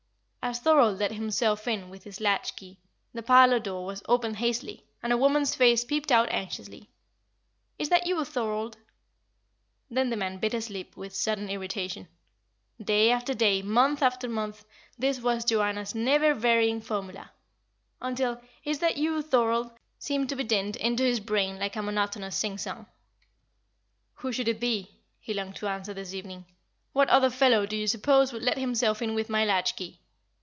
As 0.43 0.59
Thorold 0.59 0.97
let 0.97 1.11
himself 1.13 1.65
in 1.67 1.89
with 1.91 2.03
his 2.03 2.19
latch 2.19 2.55
key, 2.57 2.79
the 3.13 3.21
parlour 3.23 3.59
door 3.59 3.85
was 3.85 4.01
opened 4.09 4.37
hastily, 4.37 4.83
and 5.03 5.13
a 5.13 5.17
woman's 5.17 5.53
face 5.55 5.85
peeped 5.85 6.11
out 6.11 6.27
anxiously. 6.31 6.89
"Is 7.77 7.87
that 7.89 8.05
you, 8.07 8.25
Thorold?" 8.25 8.75
Then 9.91 10.09
the 10.09 10.17
man 10.17 10.39
bit 10.39 10.51
his 10.53 10.69
lip 10.71 10.97
with 10.97 11.15
sudden 11.15 11.47
irritation. 11.47 12.07
Day 12.83 13.11
after 13.11 13.33
day, 13.35 13.61
month 13.61 14.01
after 14.01 14.27
month, 14.27 14.65
this 14.97 15.21
was 15.21 15.45
Joanna's 15.45 15.93
never 15.93 16.33
varying 16.33 16.81
formula 16.81 17.31
until 18.01 18.41
"Is 18.65 18.79
that 18.79 18.97
you, 18.97 19.21
Thorold?" 19.21 19.69
seemed 19.99 20.27
to 20.29 20.35
be 20.35 20.43
dinned 20.43 20.75
into 20.77 21.03
his 21.03 21.19
brain 21.21 21.59
like 21.59 21.75
a 21.77 21.83
monotonous 21.83 22.35
sing 22.35 22.57
song. 22.57 22.87
"Who 24.15 24.31
should 24.33 24.47
it 24.49 24.59
be" 24.59 24.91
he 25.19 25.35
longed 25.35 25.55
to 25.57 25.67
answer 25.67 25.93
this 25.93 26.15
evening. 26.15 26.45
"What 26.93 27.09
other 27.09 27.29
fellow 27.29 27.65
do 27.67 27.77
you 27.77 27.85
suppose 27.87 28.33
would 28.33 28.41
let 28.43 28.57
himself 28.57 29.03
in 29.03 29.13
with 29.15 29.29
my 29.29 29.45
latch 29.45 29.75
key." 29.77 29.99